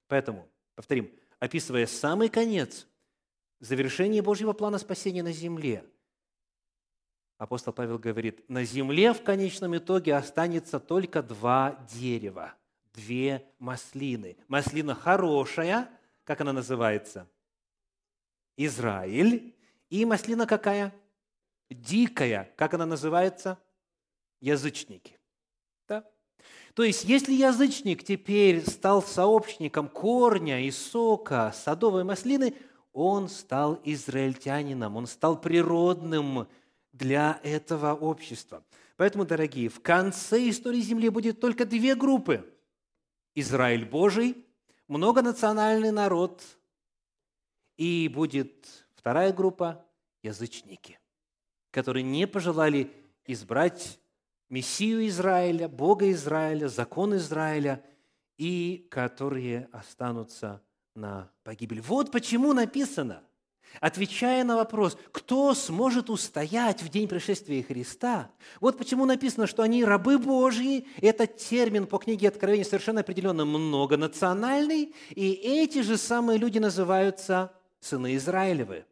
[0.07, 2.87] Поэтому, повторим, описывая самый конец,
[3.59, 5.85] завершение Божьего плана спасения на земле–
[7.38, 12.55] апостол Павел говорит, на земле в конечном итоге останется только два дерева,
[12.92, 14.37] две маслины.
[14.48, 15.88] Маслина хорошая,
[16.24, 17.29] как она называется?
[18.57, 19.55] Израиль.
[19.88, 20.92] И маслина какая?
[21.70, 23.59] Дикая, как она называется?
[24.40, 25.18] Язычники.
[25.87, 26.05] Да?
[26.74, 32.55] То есть, если язычник теперь стал сообщником корня и сока садовой маслины,
[32.92, 36.48] он стал израильтянином, он стал природным
[36.98, 38.64] для этого общества.
[38.96, 42.52] Поэтому, дорогие, в конце истории Земли будет только две группы.
[43.34, 44.44] Израиль Божий,
[44.88, 46.42] многонациональный народ,
[47.76, 49.84] и будет вторая группа–
[50.22, 50.98] язычники,
[51.70, 52.92] которые не пожелали
[53.24, 54.00] избрать
[54.48, 57.84] Мессию Израиля, Бога Израиля, закон Израиля,
[58.37, 60.62] и которые останутся
[60.94, 61.80] на погибель.
[61.80, 63.22] Вот почему написано,
[63.81, 69.85] Отвечая на вопрос, кто сможет устоять в день пришествия Христа, вот почему написано, что они
[69.85, 76.59] рабы Божьи, этот термин по книге Откровения совершенно определенно многонациональный, и эти же самые люди
[76.59, 78.85] называются сыны Израилевы.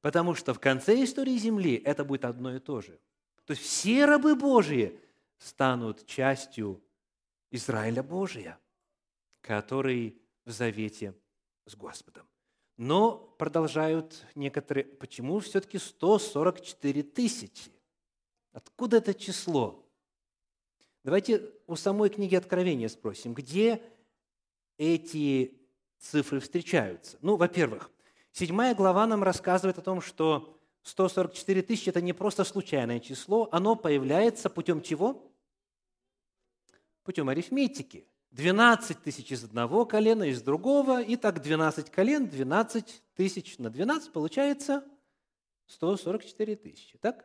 [0.00, 2.98] Потому что в конце истории Земли это будет одно и то же.
[3.44, 4.98] То есть все рабы Божьи
[5.38, 6.80] станут частью
[7.50, 8.58] Израиля Божия,
[9.40, 11.14] который в завете
[11.66, 12.26] с Господом.
[12.76, 17.70] Но продолжают некоторые, почему все-таки 144 тысячи?
[18.52, 19.82] Откуда это число?
[21.02, 23.82] Давайте у самой книги Откровения спросим, где
[24.76, 25.58] эти
[25.98, 27.16] цифры встречаются.
[27.22, 27.90] Ну, во-первых,
[28.32, 33.74] седьмая глава нам рассказывает о том, что 144 тысячи– это не просто случайное число, оно
[33.74, 35.32] появляется путем чего?
[37.04, 43.56] Путем арифметики– 12 тысяч из одного колена, из другого, и так 12 колен, 12 тысяч
[43.58, 44.84] на 12, получается
[45.68, 46.98] 144 тысячи.
[46.98, 47.24] Так?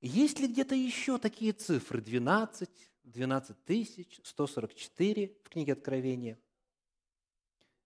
[0.00, 2.00] Есть ли где-то еще такие цифры?
[2.00, 2.70] 12,
[3.02, 6.38] 12 тысяч, 144 в книге Откровения?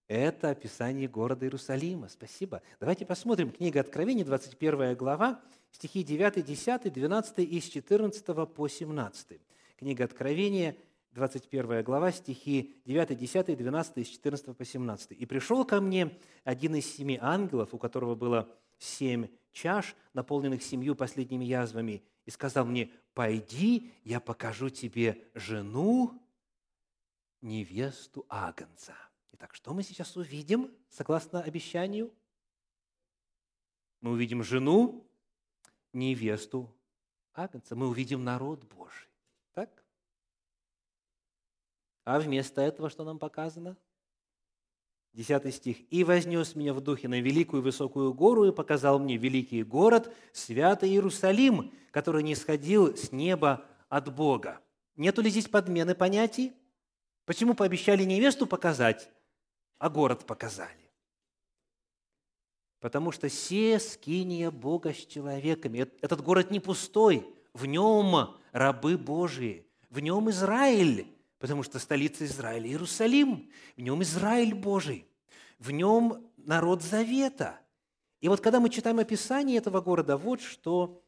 [0.06, 2.10] Это описание города Иерусалима.
[2.10, 2.60] Спасибо.
[2.78, 3.50] Давайте посмотрим.
[3.50, 8.22] Книга Откровения, 21 глава, стихи 9, 10, 12 и с 14
[8.54, 9.40] по 17.
[9.78, 10.76] Книга Откровения–
[11.12, 15.12] 21 глава, стихи 9, 10, 12, с 14 по 17.
[15.12, 18.48] «И пришел ко мне один из семи ангелов, у которого было
[18.78, 26.18] семь чаш, наполненных семью последними язвами, и сказал мне, «Пойди, я покажу тебе жену,
[27.42, 28.94] невесту Агнца».
[29.32, 32.12] Итак, что мы сейчас увидим, согласно обещанию?
[34.00, 35.06] Мы увидим жену,
[35.92, 36.74] невесту
[37.34, 37.76] Агнца.
[37.76, 39.08] Мы увидим народ Божий.
[39.52, 39.81] Так?
[42.04, 43.76] А вместо этого что нам показано?
[45.12, 45.76] Десятый стих.
[45.90, 50.88] «И вознес меня в духе на великую высокую гору и показал мне великий город, святый
[50.88, 54.60] Иерусалим, который не сходил с неба от Бога».
[54.96, 56.52] Нету ли здесь подмены понятий?
[57.24, 59.10] Почему пообещали невесту показать,
[59.78, 60.70] а город показали?
[62.80, 65.88] Потому что все скиния Бога с человеками.
[66.00, 71.06] Этот город не пустой, в нем рабы Божии, в нем Израиль,
[71.42, 75.08] потому что столица Израиля– Иерусалим, в нем Израиль Божий,
[75.58, 77.58] в нем народ Завета.
[78.20, 81.02] И вот когда мы читаем описание этого города, вот что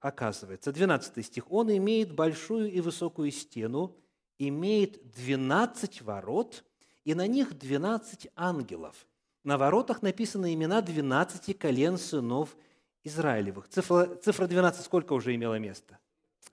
[0.00, 0.72] оказывается.
[0.72, 1.52] 12 стих.
[1.52, 3.96] «Он имеет большую и высокую стену,
[4.36, 6.64] имеет 12 ворот,
[7.04, 9.06] и на них 12 ангелов.
[9.44, 12.56] На воротах написаны имена 12 колен сынов
[13.04, 13.68] Израилевых».
[13.68, 16.00] Цифра, цифра 12 сколько уже имела место?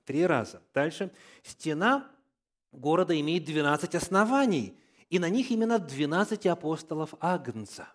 [0.05, 0.61] Три раза.
[0.75, 1.11] Дальше.
[1.41, 2.07] «Стена
[2.71, 4.77] города имеет 12 оснований,
[5.09, 7.87] и на них именно 12 апостолов Агнца.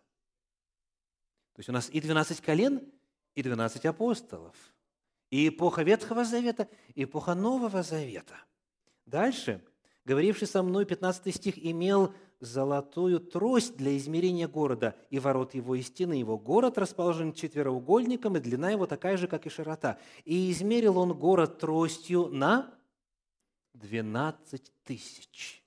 [1.54, 2.82] То есть у нас и 12 колен,
[3.34, 4.54] и 12 апостолов.
[5.30, 8.36] И эпоха Ветхого Завета, и эпоха Нового Завета.
[9.06, 9.64] Дальше,
[10.04, 15.82] говоривший со мной, 15 стих, имел золотую трость для измерения города и ворот его и
[15.82, 16.38] стены его.
[16.38, 19.98] Город расположен четвероугольником, и длина его такая же, как и широта.
[20.24, 22.74] И измерил он город тростью на
[23.74, 25.62] 12 тысяч.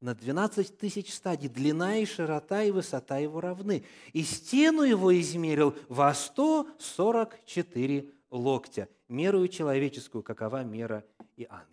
[0.00, 3.84] На 12 тысяч стадий длина и широта и высота его равны.
[4.12, 11.04] И стену его измерил во 144 локтя, мерую человеческую, какова мера
[11.36, 11.72] и ангела.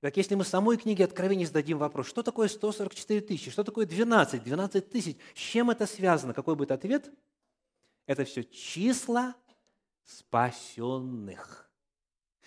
[0.00, 4.42] Как если мы самой книге Откровений зададим вопрос, что такое 144 тысячи, что такое 12,
[4.42, 7.10] 12 тысяч, с чем это связано, какой будет ответ?
[8.06, 9.34] Это все числа
[10.04, 11.67] спасенных.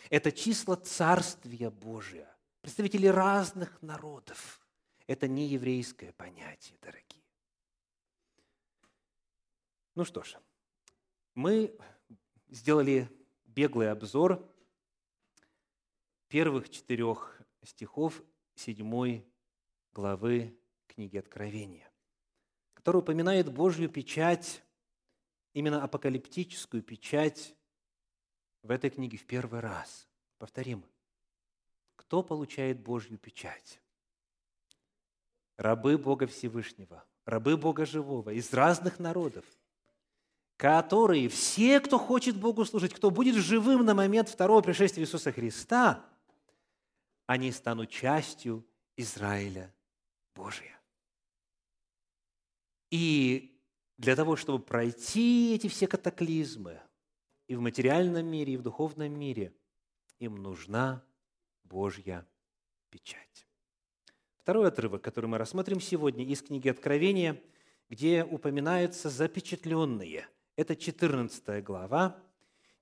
[0.09, 4.59] Это числа Царствия Божия, представители разных народов.
[5.07, 7.23] Это не еврейское понятие, дорогие.
[9.95, 10.37] Ну что ж,
[11.35, 11.77] мы
[12.49, 13.09] сделали
[13.45, 14.47] беглый обзор
[16.27, 18.23] первых четырех стихов
[18.55, 19.23] 7
[19.93, 21.91] главы книги Откровения,
[22.73, 24.63] который упоминает Божью печать,
[25.53, 27.55] именно апокалиптическую печать
[28.63, 30.07] в этой книге в первый раз.
[30.37, 30.83] Повторим.
[31.95, 33.79] Кто получает Божью печать?
[35.57, 39.45] Рабы Бога Всевышнего, рабы Бога Живого из разных народов,
[40.57, 46.05] которые все, кто хочет Богу служить, кто будет живым на момент второго пришествия Иисуса Христа–
[47.31, 49.73] они станут частью Израиля
[50.35, 50.77] Божия.
[52.89, 53.57] И
[53.97, 56.81] для того, чтобы пройти эти все катаклизмы
[57.51, 59.53] и в материальном мире, и в духовном мире,
[60.19, 61.03] им нужна
[61.65, 62.25] Божья
[62.89, 63.45] печать.
[64.37, 67.41] Второй отрывок, который мы рассмотрим сегодня из книги Откровения,
[67.89, 70.29] где упоминаются запечатленные.
[70.55, 72.15] Это 14 глава.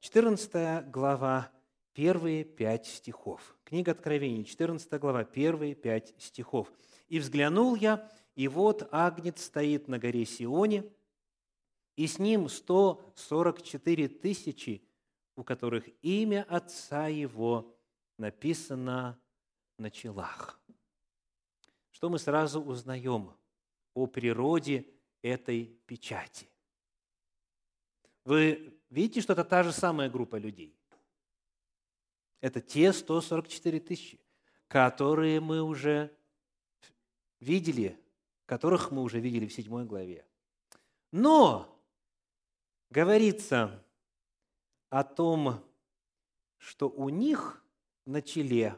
[0.02, 1.52] 14 глава
[1.94, 3.58] первые пять стихов.
[3.64, 6.72] Книга Откровений, 14 глава, первые пять стихов.
[7.08, 10.84] «И взглянул я, и вот Агнец стоит на горе Сионе,
[12.00, 14.82] и с ним 144 тысячи,
[15.36, 17.76] у которых имя Отца Его
[18.18, 19.20] написано
[19.78, 20.62] на челах».
[21.92, 23.36] Что мы сразу узнаем
[23.94, 24.86] о природе
[25.22, 26.48] этой печати?
[28.24, 30.74] Вы видите, что это та же самая группа людей.
[32.40, 34.22] Это те 144 тысячи,
[34.70, 36.16] которые мы уже
[37.42, 38.00] видели,
[38.46, 40.26] которых мы уже видели в седьмой главе.
[41.12, 41.76] Но
[42.90, 43.84] говорится
[44.90, 45.66] о том,
[46.58, 47.64] что у них
[48.06, 48.76] на челе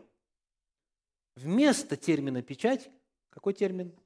[1.35, 2.91] вместо термина «печать»
[3.29, 3.97] какой термин?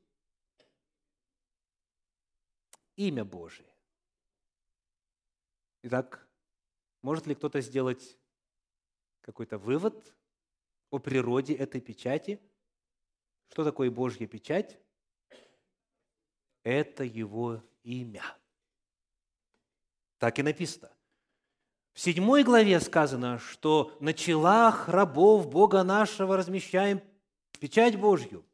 [2.96, 3.74] Имя Божие.
[5.82, 6.28] Итак,
[7.02, 8.18] может ли кто-то сделать
[9.26, 10.16] какой-то вывод
[10.92, 12.40] о природе этой печати.
[13.50, 14.80] Что такое Божья печать?
[16.62, 18.24] Это Его имя.
[20.18, 20.92] Так и написано.
[21.94, 27.02] В седьмой главе сказано, что на челах рабов Бога нашего размещаем
[27.60, 28.46] печать Божью.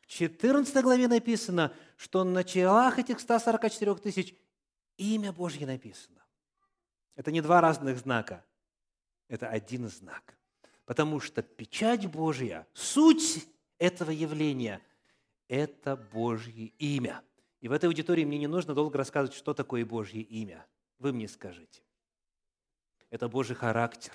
[0.00, 4.34] В 14 главе написано, что на челах этих 144 тысяч
[4.96, 6.22] имя Божье написано.
[7.16, 8.44] Это не два разных знака
[9.30, 10.36] это один знак.
[10.84, 13.46] Потому что печать Божья, суть
[13.78, 14.82] этого явления–
[15.48, 17.22] это Божье имя.
[17.60, 20.66] И в этой аудитории мне не нужно долго рассказывать, что такое Божье имя.
[21.00, 21.82] Вы мне скажите.
[23.08, 24.12] Это Божий характер.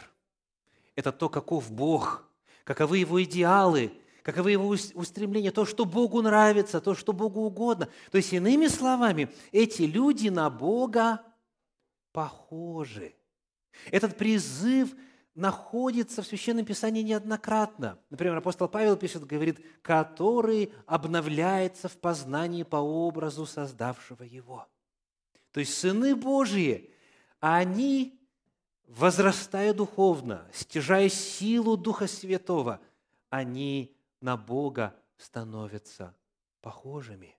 [0.96, 2.30] Это то, каков Бог,
[2.64, 7.90] каковы Его идеалы, каковы Его устремления, то, что Богу нравится, то, что Богу угодно.
[8.12, 11.22] То есть, иными словами, эти люди на Бога
[12.14, 13.14] похожи.
[13.92, 14.96] Этот призыв
[15.34, 18.00] находится в Священном Писании неоднократно.
[18.10, 24.68] Например, апостол Павел пишет, говорит, который обновляется в познании по образу создавшего его.
[25.56, 26.92] То есть сыны Божьи,
[27.40, 28.20] они,
[28.88, 32.82] возрастая духовно, стяжая силу Духа Святого,
[33.30, 36.14] они на Бога становятся
[36.60, 37.38] похожими.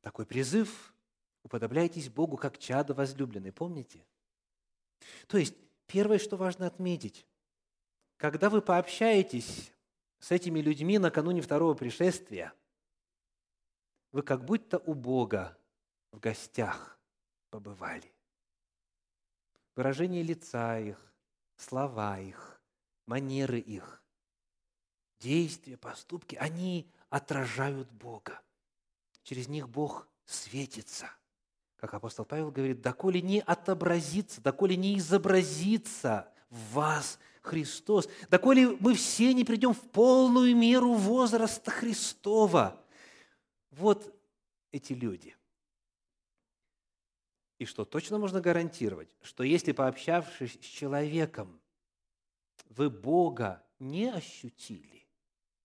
[0.00, 0.92] Такой призыв–
[1.44, 3.52] уподобляйтесь Богу, как чадо возлюбленный.
[3.52, 4.04] Помните?
[5.28, 5.54] То есть,
[5.86, 7.24] первое, что важно отметить,
[8.16, 9.72] когда вы пообщаетесь
[10.18, 12.52] с этими людьми накануне второго пришествия,
[14.12, 15.56] вы как будто у Бога
[16.12, 16.98] в гостях
[17.50, 18.12] побывали.
[19.74, 20.98] Выражение лица их,
[21.56, 22.60] слова их,
[23.06, 24.02] манеры их,
[25.18, 28.40] действия, поступки, они отражают Бога.
[29.22, 31.10] Через них Бог светится–
[31.82, 38.94] как апостол Павел говорит, доколе не отобразится, доколе не изобразится в вас Христос, доколе мы
[38.94, 42.80] все не придем в полную меру возраста Христова.
[43.72, 44.14] Вот
[44.70, 45.36] эти люди.
[47.58, 51.60] И что точно можно гарантировать, что если пообщавшись с человеком,
[52.68, 55.06] вы Бога не ощутили,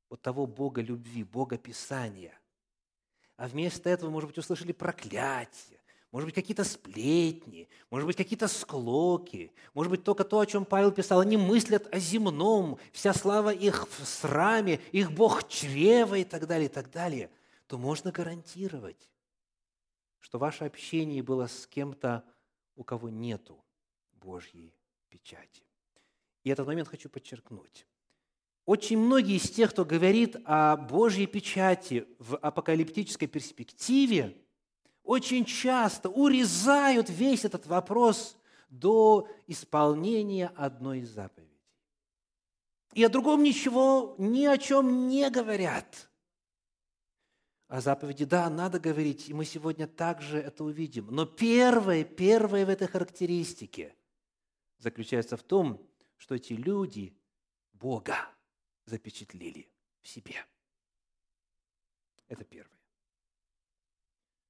[0.10, 2.40] вот того Бога любви, Бога Писания,
[3.36, 5.80] а вместо этого, может быть, услышали проклятие,
[6.12, 10.92] может быть, какие-то сплетни, может быть, какие-то склоки, может быть, только то, о чем Павел
[10.92, 11.20] писал.
[11.20, 16.68] Они мыслят о земном, вся слава их в сраме, их Бог чрева и так далее,
[16.68, 17.30] и так далее.
[17.68, 19.10] То можно гарантировать,
[20.20, 22.24] что ваше общение было с кем-то,
[22.76, 23.64] у кого нету
[24.14, 24.74] Божьей
[25.10, 25.64] печати.
[26.44, 27.86] И этот момент хочу подчеркнуть.
[28.66, 34.38] Очень многие из тех, кто говорит о Божьей печати в апокалиптической перспективе,
[35.04, 38.38] очень часто урезают весь этот вопрос
[38.70, 41.48] до исполнения одной из заповедей.
[42.94, 46.07] И о другом ничего, ни о чем не говорят.
[47.68, 51.08] О заповеди, да, надо говорить, и мы сегодня также это увидим.
[51.08, 53.94] Но первое, первое в этой характеристике
[54.78, 57.14] заключается в том, что эти люди
[57.74, 58.18] Бога
[58.86, 59.70] запечатлели
[60.02, 60.46] в себе.
[62.30, 62.80] Это первое.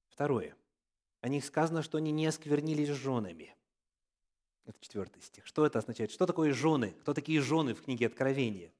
[0.08, 0.56] Второе.
[1.20, 3.54] О них сказано, что они не осквернились женами.
[4.64, 5.44] Это четвертый стих.
[5.46, 6.12] Что это означает?
[6.12, 6.94] Что такое жены?
[7.00, 8.72] Кто такие жены в книге Откровения?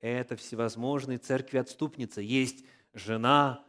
[0.00, 2.20] Это всевозможные церкви-отступницы.
[2.22, 2.64] Есть
[2.94, 3.64] жена,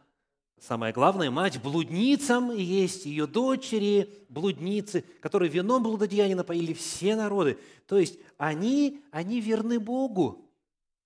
[0.58, 7.58] самое главное, мать блудницам, и есть ее дочери, блудницы, которые вином блудодеяния напоили все народы.
[7.86, 10.50] То есть они, они верны Богу.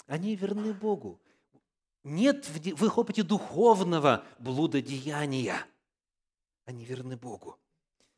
[0.06, 1.20] Они верны Богу.
[2.04, 5.66] Нет в их опыте духовного блудодеяния.
[6.64, 7.58] Они верны Богу.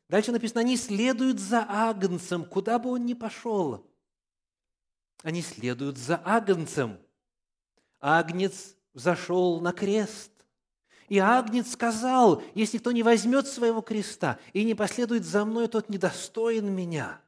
[0.07, 3.85] Дальше написано, они следуют за Агнцем, куда бы он ни пошел.
[5.23, 6.99] Они следуют за Агнцем.
[7.99, 10.31] Агнец зашел на крест.
[11.09, 15.89] И Агнец сказал, если кто не возьмет своего креста и не последует за мной, тот
[15.89, 17.21] недостоин меня.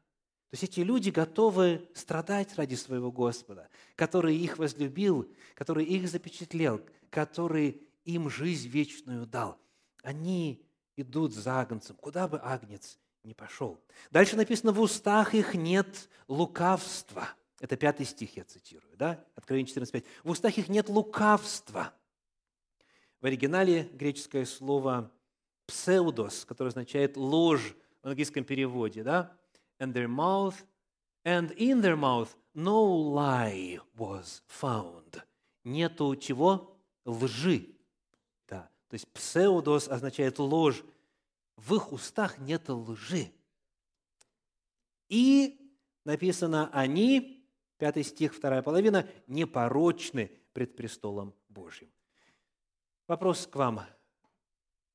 [0.51, 6.79] То есть эти люди готовы страдать ради своего Господа, который их возлюбил, который их запечатлел,
[7.09, 9.57] который им жизнь вечную дал.
[10.03, 10.63] Они
[10.95, 13.83] идут за агнцем, куда бы агнец ни пошел.
[14.11, 17.27] Дальше написано, в устах их нет лукавства.
[17.63, 19.25] Это пятый стих я цитирую, да?
[19.35, 20.05] Откровение 14.5.
[20.25, 21.93] В устах их нет лукавства.
[23.21, 25.09] В оригинале греческое слово
[25.65, 29.37] «псеудос», которое означает «ложь» в английском переводе, да?
[29.79, 30.65] and their mouth,
[31.23, 35.23] and in their mouth no lie was found.
[35.63, 36.77] Нету чего?
[37.05, 37.77] Лжи.
[38.45, 38.69] Да.
[38.89, 40.83] То есть псеудос означает ложь.
[41.55, 43.31] В их устах нет лжи.
[45.07, 47.42] И написано, они,
[47.77, 51.91] пятый стих, вторая половина, непорочны пред престолом Божьим.
[53.07, 53.81] Вопрос к вам.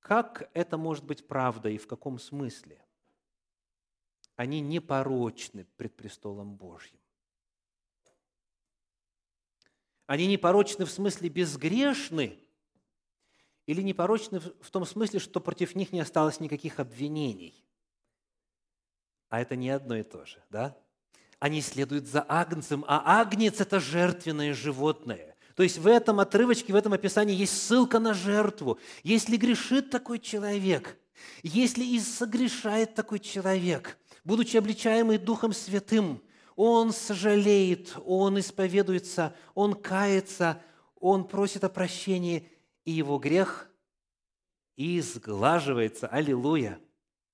[0.01, 2.83] Как это может быть правдой и в каком смысле?
[4.39, 7.01] они непорочны пред престолом Божьим.
[10.07, 12.39] Они непорочны в смысле безгрешны
[13.67, 17.65] или непорочны в том смысле, что против них не осталось никаких обвинений.
[19.29, 20.81] А это не одно и то же, да?
[21.39, 25.37] Они следуют за агнцем, а агнец– это жертвенное животное.
[25.55, 28.79] То есть в этом отрывочке, в этом описании есть ссылка на жертву.
[29.03, 30.97] Если грешит такой человек,
[31.43, 36.23] если и согрешает такой человек– будучи обличаемый Духом Святым,
[36.55, 40.61] он сожалеет, он исповедуется, он кается,
[40.97, 42.47] он просит о прощении,
[42.85, 43.71] и его грех
[44.77, 46.09] изглаживается.
[46.09, 46.79] Аллилуйя!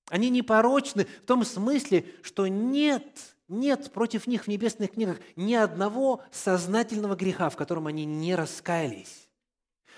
[0.07, 6.23] Они непорочны в том смысле, что нет, нет против них в небесных книгах ни одного
[6.31, 9.29] сознательного греха, в котором они не раскаялись.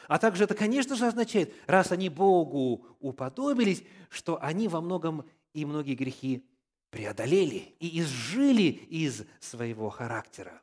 [0.07, 5.65] А также это, конечно же, означает, раз они Богу уподобились, что они во многом и
[5.65, 6.45] многие грехи
[6.89, 10.61] преодолели и изжили из своего характера.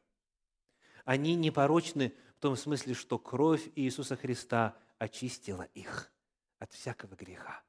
[1.05, 6.11] Они непорочны в том смысле, что кровь Иисуса Христа очистила их
[6.59, 7.62] от всякого греха.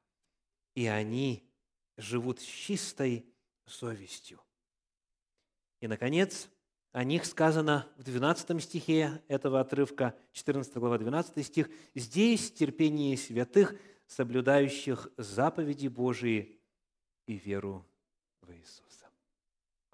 [0.74, 1.46] И они
[1.98, 3.26] живут с чистой
[3.66, 4.40] совестью.
[5.80, 6.48] И, наконец,
[6.92, 11.68] о них сказано в 12 стихе этого отрывка, 14 глава, 12 стих.
[11.94, 13.74] «Здесь терпение святых,
[14.06, 16.58] соблюдающих заповеди Божии
[17.26, 17.84] и веру
[18.40, 19.06] в Иисуса.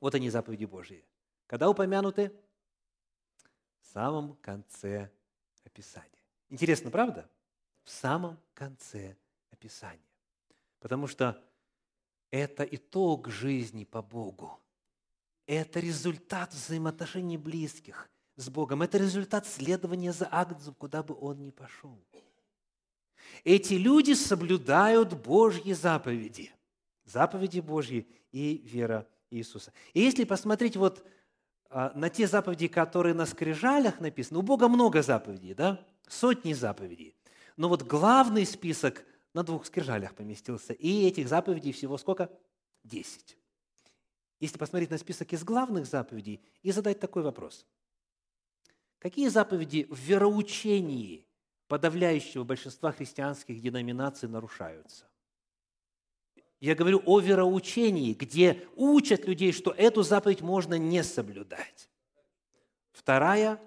[0.00, 1.04] Вот они, заповеди Божьи.
[1.46, 2.32] Когда упомянуты?
[3.80, 5.10] В самом конце
[5.64, 6.08] описания.
[6.48, 7.28] Интересно, правда?
[7.84, 9.16] В самом конце
[9.50, 10.00] описания.
[10.80, 11.42] Потому что
[12.30, 14.61] это итог жизни по Богу.
[15.52, 18.80] Это результат взаимоотношений близких с Богом.
[18.80, 22.02] Это результат следования за Агнцем, куда бы он ни пошел.
[23.44, 26.50] Эти люди соблюдают Божьи заповеди.
[27.04, 29.74] Заповеди Божьи и вера Иисуса.
[29.92, 31.04] И если посмотреть вот
[31.68, 35.86] а, на те заповеди, которые на скрижалях написаны, у Бога много заповедей, да?
[36.08, 37.14] Сотни заповедей.
[37.58, 40.72] Но вот главный список на двух скрижалях поместился.
[40.72, 42.30] И этих заповедей всего сколько?
[42.84, 43.36] Десять.
[44.42, 47.64] Если посмотреть на список из главных заповедей и задать такой вопрос.
[48.98, 51.24] Какие заповеди в вероучении
[51.68, 55.06] подавляющего большинства христианских деноминаций нарушаются?
[56.58, 61.88] Я говорю о вероучении, где учат людей, что эту заповедь можно не соблюдать.
[62.90, 63.60] Вторая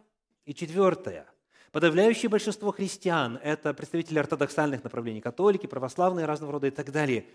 [0.43, 1.25] и четвертая.
[1.71, 7.25] Подавляющее большинство христиан– это представители ортодоксальных направлений, католики, православные разного рода и так далее.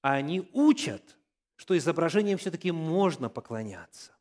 [0.00, 1.16] Они учат,
[1.60, 4.12] что изображениям все-таки можно поклоняться.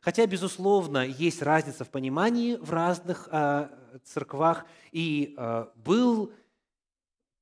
[0.00, 3.68] Хотя, безусловно, есть разница в понимании в разных э,
[4.02, 6.32] церквах, и э, был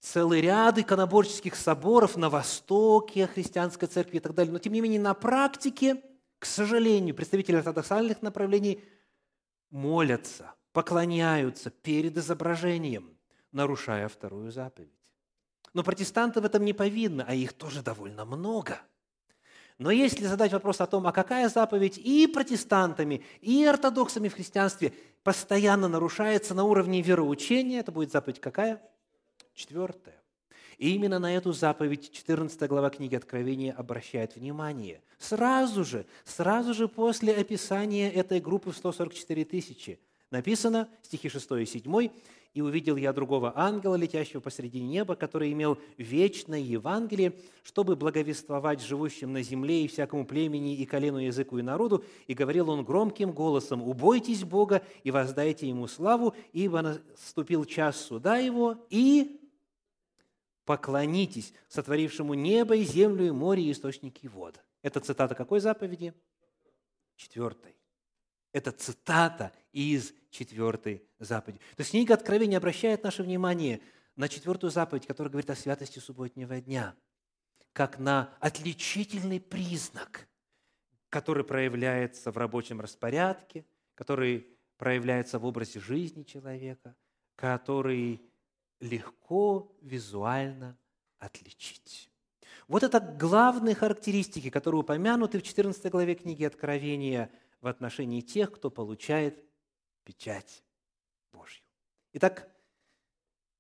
[0.01, 4.53] целый ряд иконоборческих соборов на востоке христианской церкви и так далее.
[4.53, 6.03] Но, тем не менее, на практике,
[6.39, 8.85] к сожалению, представители ортодоксальных направлений
[9.71, 13.17] молятся, поклоняются перед изображением,
[13.53, 14.93] нарушая вторую заповедь.
[15.73, 18.83] Но протестанты в этом не повинны, а их тоже довольно много.
[19.81, 24.93] Но если задать вопрос о том, а какая заповедь и протестантами, и ортодоксами в христианстве
[25.23, 28.83] постоянно нарушается на уровне вероучения, это будет заповедь какая?
[29.55, 30.23] Четвертое.
[30.77, 35.01] И именно на эту заповедь 14 глава книги Откровения обращает внимание.
[35.17, 39.99] Сразу же, сразу же после описания этой группы в 144 тысячи
[40.31, 42.11] написано, стихи 6 и 7,
[42.53, 49.33] «И увидел я другого ангела, летящего посреди неба, который имел вечное Евангелие, чтобы благовествовать живущим
[49.33, 52.05] на земле и всякому племени, и колену, языку и народу.
[52.27, 58.39] И говорил он громким голосом, «Убойтесь Бога и воздайте Ему славу, ибо наступил час суда
[58.39, 59.41] Его, и
[60.65, 64.61] поклонитесь сотворившему небо и землю и море и источники вод».
[64.83, 66.15] Это цитата какой заповеди?
[67.17, 67.77] Четвертой.
[68.53, 71.59] Это цитата из четвертой заповеди.
[71.77, 73.81] То есть книга Откровения обращает наше внимание
[74.17, 76.95] на четвертую заповедь, которая говорит о святости субботнего дня,
[77.73, 80.29] как на отличительный признак,
[81.09, 83.65] который проявляется в рабочем распорядке,
[83.95, 84.47] который
[84.77, 86.97] проявляется в образе жизни человека,
[87.37, 88.23] который
[88.81, 90.79] легко визуально
[91.19, 92.11] отличить.
[92.67, 98.71] Вот это главные характеристики, которые упомянуты в 14 главе книги Откровения в отношении тех, кто
[98.71, 99.45] получает
[100.05, 100.63] печать
[101.33, 101.65] Божью.
[102.13, 102.49] Итак,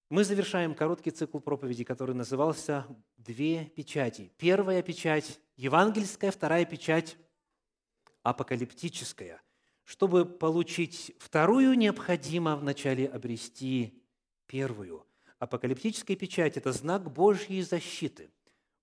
[0.08, 2.84] мы завершаем короткий цикл проповеди, который назывался
[3.16, 4.32] «Две печати».
[4.38, 7.16] Первая печать– евангельская, вторая печать–
[8.22, 9.40] апокалиптическая.
[9.84, 14.02] Чтобы получить вторую, необходимо вначале обрести
[14.46, 15.06] первую.
[15.38, 18.30] Апокалиптическая печать– это знак Божьей защиты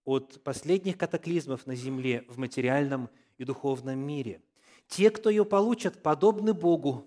[0.06, 4.42] от последних катаклизмов на земле в материальном и духовном мире.
[4.88, 7.06] Те, кто ее получат, подобны Богу,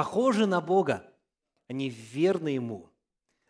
[0.00, 1.14] похожи на Бога,
[1.66, 2.90] они верны Ему,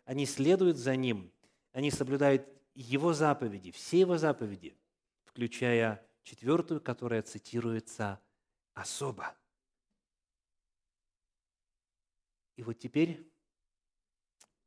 [0.03, 1.31] они следуют за Ним,
[1.71, 4.77] они соблюдают Его заповеди, все Его заповеди,
[5.23, 8.19] включая четвертую, которая цитируется
[8.73, 9.33] особо.
[12.57, 13.25] И вот теперь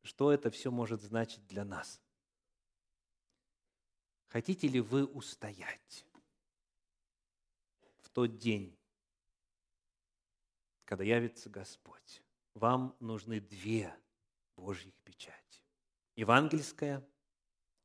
[0.04, 2.00] что это все может значить для нас.
[4.28, 6.06] Хотите ли вы устоять
[8.00, 8.74] в тот день,
[10.84, 12.22] когда явится Господь?
[12.54, 13.94] Вам нужны две
[14.56, 15.62] Божьих печати.
[16.16, 17.06] Евангельская,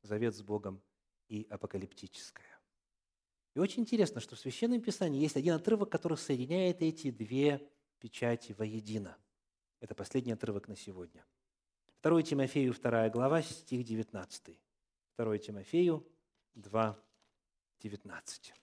[0.02, 0.82] завет с Богом,
[1.28, 2.58] и апокалиптическая.
[3.54, 7.70] И очень интересно, что в Священном Писании есть один отрывок, который соединяет эти две
[8.00, 9.16] печати воедино.
[9.80, 11.24] Это последний отрывок на сегодня–
[12.02, 14.58] 2 Тимофею, 2 глава, стих 19.
[15.18, 16.06] 2 Тимофею
[16.54, 16.98] 2,
[17.80, 18.54] 19.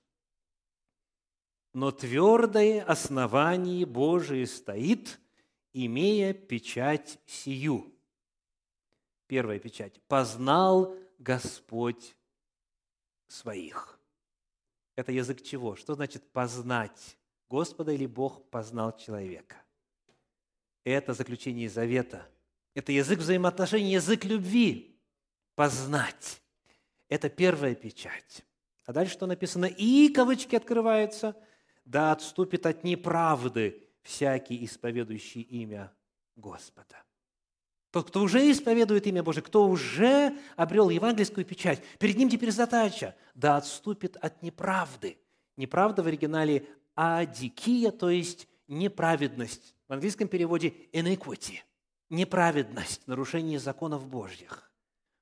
[1.77, 5.19] «Но твердое основание Божие стоит,
[5.73, 7.93] имея печать сию».
[9.27, 10.01] Первая печать.
[10.07, 12.17] «Познал Господь
[13.27, 13.99] своих».
[14.95, 15.75] Это язык чего?
[15.75, 17.15] Что значит познать
[17.47, 19.57] Господа или Бог познал человека?
[20.83, 22.27] Это заключение завета–
[22.73, 24.99] это язык взаимоотношений, язык любви.
[25.53, 26.41] Познать.
[27.07, 28.43] Это первая печать.
[28.85, 29.65] А дальше что написано?
[29.65, 31.35] И кавычки открываются.
[31.87, 35.95] Да отступит от неправды всякий, исповедующий имя
[36.35, 37.01] Господа.
[37.91, 43.15] Тот, кто уже исповедует имя Божие, кто уже обрел евангельскую печать, перед ним теперь задача–
[43.35, 45.17] да отступит от неправды.
[45.55, 49.73] Неправда в оригинале адикия, то есть неправедность.
[49.87, 51.59] В английском переводе iniquity–
[52.09, 54.69] неправедность, нарушение законов Божьих.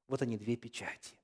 [0.08, 1.20] Вот они, две печати.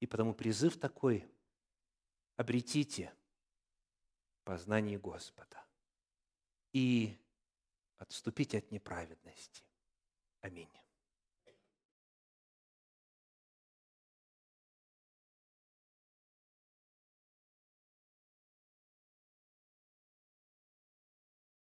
[0.00, 1.24] И потому призыв такой–
[2.36, 3.15] обретите
[4.46, 5.60] познание Господа
[6.72, 7.18] и
[7.98, 9.64] отступите от неправедности.
[10.40, 10.70] Аминь.